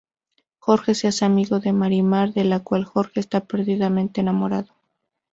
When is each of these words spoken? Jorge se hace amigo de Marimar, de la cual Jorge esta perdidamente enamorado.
Jorge 0.57 0.95
se 0.95 1.07
hace 1.09 1.25
amigo 1.25 1.59
de 1.59 1.73
Marimar, 1.73 2.33
de 2.33 2.43
la 2.43 2.61
cual 2.61 2.85
Jorge 2.85 3.19
esta 3.19 3.41
perdidamente 3.41 4.19
enamorado. 4.21 4.73